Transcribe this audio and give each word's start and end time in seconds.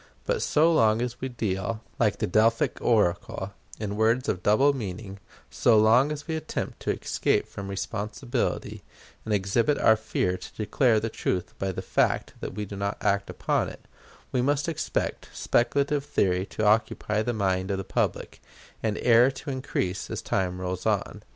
But 0.25 0.41
so 0.41 0.73
long 0.73 0.99
as 0.99 1.21
we 1.21 1.29
deal, 1.29 1.83
like 1.99 2.17
the 2.17 2.25
Delphic 2.25 2.81
oracle, 2.81 3.53
in 3.79 3.95
words 3.95 4.27
of 4.27 4.41
double 4.41 4.73
meaning, 4.73 5.19
so 5.51 5.77
long 5.77 6.11
as 6.11 6.27
we 6.27 6.35
attempt 6.35 6.79
to 6.79 6.99
escape 6.99 7.47
from 7.47 7.67
responsibility, 7.67 8.81
and 9.25 9.31
exhibit 9.31 9.77
our 9.77 9.95
fear 9.95 10.37
to 10.37 10.55
declare 10.55 10.99
the 10.99 11.11
truth 11.11 11.53
by 11.59 11.71
the 11.71 11.83
fact 11.83 12.33
that 12.39 12.55
we 12.55 12.65
do 12.65 12.75
not 12.75 12.97
act 12.99 13.29
upon 13.29 13.69
it, 13.69 13.87
we 14.31 14.41
must 14.41 14.67
expect 14.67 15.29
speculative 15.33 16.03
theory 16.03 16.47
to 16.47 16.65
occupy 16.65 17.21
the 17.21 17.31
mind 17.31 17.69
of 17.69 17.77
the 17.77 17.83
public, 17.83 18.41
and 18.81 18.97
error 19.03 19.29
to 19.29 19.51
increase 19.51 20.09
as 20.09 20.23
time 20.23 20.59
rolls 20.59 20.87
on. 20.87 21.21